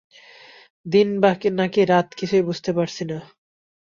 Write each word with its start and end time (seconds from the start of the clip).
দিন 0.85 1.09
নাকি 1.53 1.81
রাত 1.85 2.07
কিছুই 2.17 2.43
বুঝতে 2.43 2.71
পারছি 2.73 3.03
না। 3.05 3.17